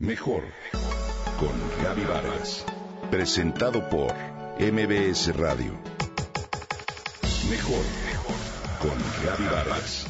Mejor 0.00 0.44
con 1.40 1.82
Gaby 1.82 2.04
Vargas. 2.04 2.64
Presentado 3.10 3.90
por 3.90 4.14
MBS 4.60 5.34
Radio. 5.36 5.76
Mejor 7.50 7.84
con 8.80 8.96
Gaby 9.24 9.44
Vargas. 9.52 10.06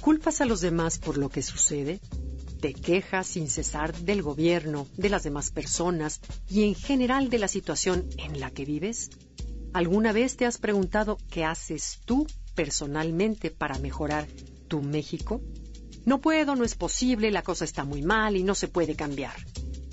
¿Culpas 0.00 0.40
a 0.42 0.44
los 0.44 0.60
demás 0.60 1.00
por 1.00 1.18
lo 1.18 1.28
que 1.28 1.42
sucede? 1.42 1.98
¿Te 2.60 2.74
quejas 2.74 3.26
sin 3.26 3.48
cesar 3.48 3.92
del 3.96 4.22
gobierno, 4.22 4.86
de 4.96 5.08
las 5.08 5.24
demás 5.24 5.50
personas 5.50 6.20
y 6.48 6.62
en 6.62 6.76
general 6.76 7.30
de 7.30 7.38
la 7.40 7.48
situación 7.48 8.08
en 8.16 8.38
la 8.38 8.52
que 8.52 8.64
vives? 8.64 9.10
¿Alguna 9.72 10.12
vez 10.12 10.36
te 10.36 10.46
has 10.46 10.58
preguntado 10.58 11.18
qué 11.32 11.44
haces 11.44 11.98
tú 12.04 12.28
personalmente 12.58 13.52
para 13.52 13.78
mejorar 13.78 14.26
tu 14.66 14.82
México? 14.82 15.40
No 16.04 16.20
puedo, 16.20 16.56
no 16.56 16.64
es 16.64 16.74
posible, 16.74 17.30
la 17.30 17.42
cosa 17.42 17.64
está 17.64 17.84
muy 17.84 18.02
mal 18.02 18.36
y 18.36 18.42
no 18.42 18.56
se 18.56 18.66
puede 18.66 18.96
cambiar. 18.96 19.36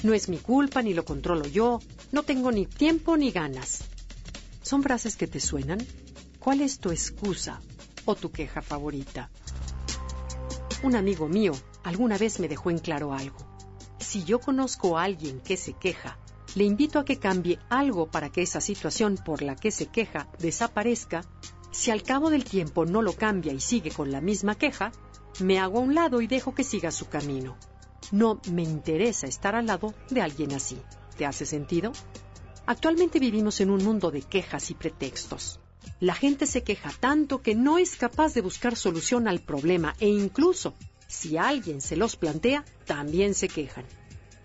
No 0.01 0.15
es 0.15 0.29
mi 0.29 0.37
culpa 0.37 0.81
ni 0.81 0.95
lo 0.95 1.05
controlo 1.05 1.45
yo, 1.45 1.79
no 2.11 2.23
tengo 2.23 2.51
ni 2.51 2.65
tiempo 2.65 3.17
ni 3.17 3.29
ganas. 3.29 3.83
¿Son 4.63 4.81
frases 4.81 5.15
que 5.15 5.27
te 5.27 5.39
suenan? 5.39 5.77
¿Cuál 6.39 6.61
es 6.61 6.79
tu 6.79 6.89
excusa 6.89 7.61
o 8.05 8.15
tu 8.15 8.31
queja 8.31 8.63
favorita? 8.63 9.29
Un 10.81 10.95
amigo 10.95 11.27
mío 11.27 11.51
alguna 11.83 12.17
vez 12.17 12.39
me 12.39 12.47
dejó 12.47 12.71
en 12.71 12.79
claro 12.79 13.13
algo. 13.13 13.37
Si 13.99 14.23
yo 14.23 14.39
conozco 14.39 14.97
a 14.97 15.03
alguien 15.03 15.39
que 15.39 15.55
se 15.55 15.73
queja, 15.73 16.17
le 16.55 16.63
invito 16.63 16.97
a 16.97 17.05
que 17.05 17.19
cambie 17.19 17.59
algo 17.69 18.07
para 18.07 18.31
que 18.31 18.41
esa 18.41 18.59
situación 18.59 19.19
por 19.23 19.43
la 19.43 19.55
que 19.55 19.69
se 19.69 19.85
queja 19.85 20.29
desaparezca. 20.39 21.21
Si 21.75 21.91
al 21.91 22.03
cabo 22.03 22.29
del 22.29 22.45
tiempo 22.45 22.85
no 22.85 23.01
lo 23.01 23.13
cambia 23.13 23.51
y 23.51 23.59
sigue 23.59 23.91
con 23.91 24.09
la 24.09 24.21
misma 24.21 24.55
queja, 24.55 24.93
me 25.41 25.59
hago 25.59 25.79
a 25.79 25.81
un 25.81 25.93
lado 25.93 26.21
y 26.21 26.25
dejo 26.25 26.55
que 26.55 26.63
siga 26.63 26.89
su 26.89 27.09
camino. 27.09 27.57
No 28.13 28.39
me 28.49 28.63
interesa 28.63 29.27
estar 29.27 29.55
al 29.55 29.65
lado 29.65 29.93
de 30.09 30.21
alguien 30.21 30.53
así. 30.53 30.77
¿Te 31.17 31.25
hace 31.25 31.45
sentido? 31.45 31.91
Actualmente 32.65 33.19
vivimos 33.19 33.59
en 33.59 33.69
un 33.69 33.83
mundo 33.83 34.09
de 34.09 34.21
quejas 34.21 34.71
y 34.71 34.73
pretextos. 34.73 35.59
La 35.99 36.15
gente 36.15 36.47
se 36.47 36.63
queja 36.63 36.91
tanto 36.97 37.41
que 37.41 37.55
no 37.55 37.77
es 37.77 37.97
capaz 37.97 38.33
de 38.33 38.41
buscar 38.41 38.77
solución 38.77 39.27
al 39.27 39.41
problema 39.41 39.95
e 39.99 40.07
incluso 40.07 40.73
si 41.07 41.37
alguien 41.37 41.81
se 41.81 41.97
los 41.97 42.15
plantea, 42.15 42.63
también 42.85 43.33
se 43.33 43.49
quejan. 43.49 43.85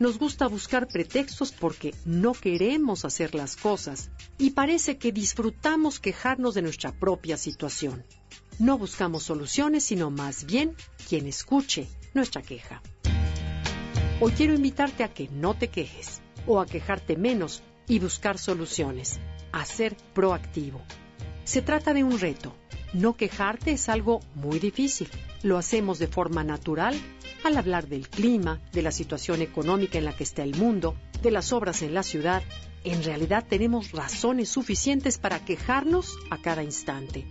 Nos 0.00 0.18
gusta 0.18 0.48
buscar 0.48 0.88
pretextos 0.88 1.52
porque 1.52 1.94
no 2.06 2.32
queremos 2.32 3.04
hacer 3.04 3.34
las 3.34 3.54
cosas 3.54 4.10
y 4.38 4.52
parece 4.52 4.96
que 4.96 5.12
disfrutamos 5.12 6.00
quejarnos 6.00 6.54
de 6.54 6.62
nuestra 6.62 6.90
propia 6.90 7.36
situación. 7.36 8.02
No 8.58 8.78
buscamos 8.78 9.24
soluciones, 9.24 9.84
sino 9.84 10.10
más 10.10 10.46
bien 10.46 10.74
quien 11.06 11.26
escuche 11.26 11.86
nuestra 12.14 12.40
queja. 12.40 12.80
Hoy 14.22 14.32
quiero 14.32 14.54
invitarte 14.54 15.04
a 15.04 15.12
que 15.12 15.28
no 15.28 15.52
te 15.52 15.68
quejes 15.68 16.22
o 16.46 16.60
a 16.60 16.66
quejarte 16.66 17.18
menos 17.18 17.62
y 17.86 17.98
buscar 17.98 18.38
soluciones, 18.38 19.20
a 19.52 19.66
ser 19.66 19.98
proactivo. 20.14 20.80
Se 21.44 21.60
trata 21.60 21.92
de 21.92 22.04
un 22.04 22.18
reto. 22.18 22.56
No 22.94 23.18
quejarte 23.18 23.72
es 23.72 23.90
algo 23.90 24.20
muy 24.34 24.60
difícil. 24.60 25.10
Lo 25.42 25.56
hacemos 25.56 25.98
de 25.98 26.06
forma 26.06 26.44
natural 26.44 26.94
al 27.44 27.56
hablar 27.56 27.88
del 27.88 28.08
clima, 28.08 28.60
de 28.72 28.82
la 28.82 28.92
situación 28.92 29.40
económica 29.40 29.98
en 29.98 30.04
la 30.04 30.14
que 30.14 30.24
está 30.24 30.42
el 30.42 30.54
mundo, 30.56 30.94
de 31.22 31.30
las 31.30 31.52
obras 31.52 31.82
en 31.82 31.94
la 31.94 32.02
ciudad. 32.02 32.42
En 32.84 33.02
realidad 33.02 33.46
tenemos 33.48 33.92
razones 33.92 34.50
suficientes 34.50 35.18
para 35.18 35.44
quejarnos 35.44 36.18
a 36.30 36.38
cada 36.38 36.62
instante. 36.62 37.26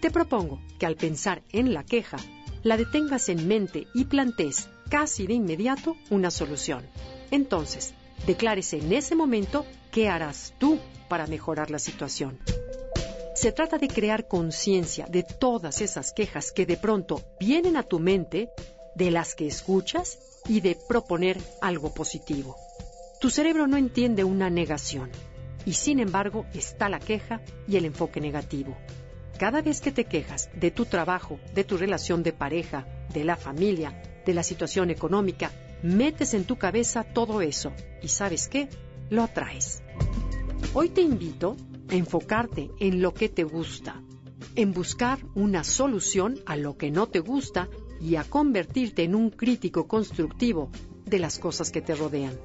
Te 0.00 0.10
propongo 0.10 0.60
que 0.78 0.86
al 0.86 0.96
pensar 0.96 1.42
en 1.50 1.74
la 1.74 1.84
queja, 1.84 2.18
la 2.62 2.76
detengas 2.76 3.28
en 3.28 3.48
mente 3.48 3.86
y 3.94 4.04
plantees 4.04 4.68
casi 4.88 5.26
de 5.26 5.34
inmediato 5.34 5.96
una 6.10 6.30
solución. 6.30 6.84
Entonces, 7.30 7.94
declárese 8.26 8.78
en 8.78 8.92
ese 8.92 9.14
momento 9.14 9.66
qué 9.90 10.08
harás 10.08 10.54
tú 10.58 10.78
para 11.08 11.26
mejorar 11.26 11.70
la 11.70 11.78
situación. 11.78 12.38
Se 13.34 13.52
trata 13.52 13.78
de 13.78 13.88
crear 13.88 14.26
conciencia 14.26 15.06
de 15.06 15.22
todas 15.22 15.80
esas 15.80 16.12
quejas 16.12 16.52
que 16.52 16.66
de 16.66 16.76
pronto 16.76 17.22
vienen 17.38 17.76
a 17.76 17.82
tu 17.82 17.98
mente, 17.98 18.50
de 18.94 19.10
las 19.10 19.34
que 19.34 19.46
escuchas 19.46 20.18
y 20.48 20.60
de 20.60 20.76
proponer 20.88 21.38
algo 21.60 21.94
positivo. 21.94 22.56
Tu 23.20 23.30
cerebro 23.30 23.66
no 23.66 23.76
entiende 23.76 24.24
una 24.24 24.50
negación 24.50 25.10
y 25.64 25.74
sin 25.74 26.00
embargo 26.00 26.46
está 26.54 26.88
la 26.88 26.98
queja 26.98 27.40
y 27.68 27.76
el 27.76 27.84
enfoque 27.84 28.20
negativo. 28.20 28.76
Cada 29.38 29.62
vez 29.62 29.80
que 29.80 29.92
te 29.92 30.04
quejas 30.04 30.50
de 30.54 30.70
tu 30.70 30.84
trabajo, 30.86 31.38
de 31.54 31.64
tu 31.64 31.76
relación 31.76 32.22
de 32.22 32.32
pareja, 32.32 32.86
de 33.12 33.24
la 33.24 33.36
familia, 33.36 34.02
de 34.26 34.34
la 34.34 34.42
situación 34.42 34.90
económica, 34.90 35.50
metes 35.82 36.34
en 36.34 36.44
tu 36.44 36.56
cabeza 36.56 37.04
todo 37.04 37.40
eso 37.40 37.72
y 38.02 38.08
sabes 38.08 38.48
qué, 38.48 38.68
lo 39.08 39.22
atraes. 39.22 39.82
Hoy 40.74 40.90
te 40.90 41.00
invito 41.00 41.56
enfocarte 41.90 42.70
en 42.78 43.02
lo 43.02 43.12
que 43.12 43.28
te 43.28 43.44
gusta, 43.44 44.02
en 44.56 44.72
buscar 44.72 45.18
una 45.34 45.64
solución 45.64 46.40
a 46.46 46.56
lo 46.56 46.76
que 46.76 46.90
no 46.90 47.08
te 47.08 47.20
gusta 47.20 47.68
y 48.00 48.16
a 48.16 48.24
convertirte 48.24 49.04
en 49.04 49.14
un 49.14 49.30
crítico 49.30 49.86
constructivo 49.86 50.70
de 51.04 51.18
las 51.18 51.38
cosas 51.38 51.70
que 51.70 51.82
te 51.82 51.94
rodean. 51.94 52.38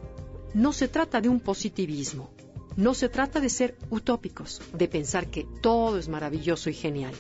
No 0.54 0.74
se 0.74 0.88
trata 0.88 1.22
de 1.22 1.30
un 1.30 1.40
positivismo, 1.40 2.30
no 2.76 2.94
se 2.94 3.10
trata 3.10 3.40
de 3.40 3.50
ser 3.50 3.78
utópicos, 3.90 4.62
de 4.74 4.88
pensar 4.88 5.28
que 5.28 5.48
todo 5.62 5.98
es 5.98 6.10
maravilloso 6.10 6.70
y 6.70 6.74
genial. 6.74 7.14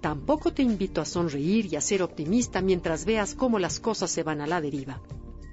Tampoco 0.00 0.52
te 0.52 0.62
invito 0.62 1.00
a 1.00 1.06
sonreír 1.06 1.66
y 1.72 1.76
a 1.76 1.80
ser 1.80 2.02
optimista 2.02 2.60
mientras 2.60 3.04
veas 3.04 3.34
cómo 3.34 3.58
las 3.58 3.80
cosas 3.80 4.10
se 4.10 4.22
van 4.22 4.40
a 4.40 4.46
la 4.46 4.60
deriva. 4.60 5.00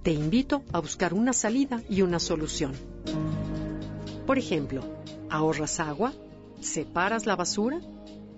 Te 0.04 0.12
invito 0.12 0.64
a 0.74 0.80
buscar 0.80 1.14
una 1.14 1.31
salida 1.31 1.81
y 1.90 2.02
una 2.02 2.20
solución. 2.20 2.74
Por 4.26 4.38
ejemplo, 4.38 4.84
¿Ahorras 5.31 5.80
agua? 5.80 6.12
¿Separas 6.59 7.25
la 7.25 7.38
basura? 7.38 7.80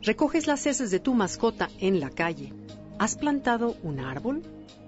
¿Recoges 0.04 0.46
las 0.46 0.68
heces 0.68 0.92
de 0.92 1.00
tu 1.00 1.16
mascota 1.16 1.68
en 1.80 2.00
la 2.00 2.12
calle? 2.12 2.54
¿Has 3.00 3.16
plantado 3.16 3.76
un 3.82 4.00
árbol? 4.00 4.44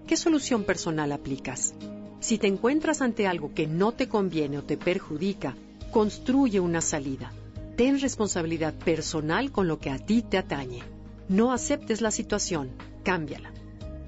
¿Qué 0.05 0.15
solución 0.15 0.65
personal 0.65 1.11
aplicas? 1.11 1.73
Si 2.19 2.37
te 2.37 2.45
encuentras 2.45 3.01
ante 3.01 3.25
algo 3.25 3.55
que 3.55 3.65
no 3.65 3.91
te 3.91 4.07
conviene 4.07 4.59
o 4.59 4.63
te 4.63 4.77
perjudica, 4.77 5.55
construye 5.91 6.59
una 6.59 6.79
salida. 6.79 7.33
Ten 7.75 7.99
responsabilidad 7.99 8.75
personal 8.75 9.51
con 9.51 9.67
lo 9.67 9.79
que 9.79 9.89
a 9.89 9.97
ti 9.97 10.21
te 10.21 10.37
atañe. 10.37 10.83
No 11.27 11.51
aceptes 11.53 12.01
la 12.01 12.11
situación, 12.11 12.69
cámbiala. 13.03 13.51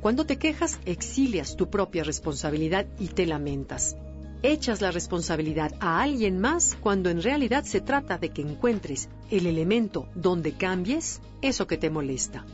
Cuando 0.01 0.23
te 0.27 0.37
quejas, 0.37 0.79
exilias 0.85 1.55
tu 1.55 1.71
propia 1.71 2.03
responsabilidad 2.03 2.85
y 2.99 3.07
te 3.07 3.25
lamentas 3.25 3.97
echas 4.43 4.81
la 4.81 4.91
responsabilidad 4.91 5.73
a 5.79 6.01
alguien 6.01 6.39
más 6.39 6.77
cuando 6.79 7.09
en 7.09 7.21
realidad 7.21 7.63
se 7.63 7.81
trata 7.81 8.17
de 8.17 8.29
que 8.29 8.41
encuentres 8.41 9.09
el 9.31 9.45
elemento 9.45 10.07
donde 10.15 10.53
cambies 10.53 11.21
eso 11.41 11.67
que 11.67 11.77
te 11.77 11.89
molesta. 11.89 12.45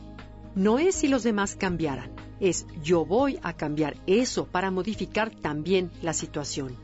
No 0.55 0.79
es 0.79 0.95
si 0.95 1.07
los 1.07 1.23
demás 1.23 1.55
cambiaran, 1.55 2.11
es 2.39 2.65
yo 2.83 3.05
voy 3.05 3.39
a 3.41 3.53
cambiar 3.53 3.97
eso 4.05 4.45
para 4.45 4.71
modificar 4.71 5.31
también 5.31 5.91
la 6.01 6.13
situación. 6.13 6.75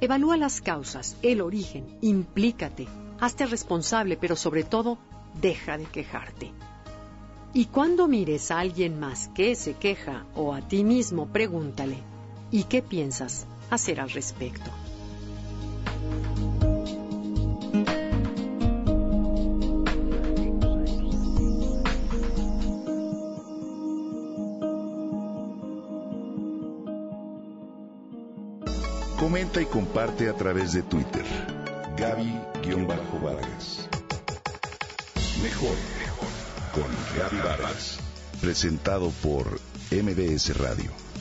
Evalúa 0.00 0.36
las 0.36 0.60
causas, 0.60 1.16
el 1.22 1.40
origen, 1.40 1.86
implícate, 2.00 2.88
hazte 3.20 3.46
responsable, 3.46 4.16
pero 4.16 4.34
sobre 4.34 4.64
todo, 4.64 4.98
deja 5.40 5.78
de 5.78 5.84
quejarte. 5.84 6.50
Y 7.54 7.66
cuando 7.66 8.08
mires 8.08 8.50
a 8.50 8.58
alguien 8.58 8.98
más 8.98 9.28
que 9.28 9.54
se 9.54 9.74
queja 9.74 10.26
o 10.34 10.54
a 10.54 10.66
ti 10.66 10.82
mismo, 10.82 11.28
pregúntale, 11.28 11.98
¿y 12.50 12.64
qué 12.64 12.82
piensas? 12.82 13.46
Hacer 13.74 14.00
al 14.00 14.10
respecto. 14.10 14.70
Comenta 29.18 29.62
y 29.62 29.66
comparte 29.66 30.28
a 30.28 30.34
través 30.34 30.72
de 30.72 30.82
Twitter. 30.82 31.24
Gaby-Vargas. 31.96 33.88
Mejor 35.42 35.76
con 36.74 36.84
Gaby 37.16 37.36
Vargas. 37.38 37.98
Presentado 38.40 39.10
por 39.22 39.60
MBS 39.90 40.56
Radio. 40.58 41.11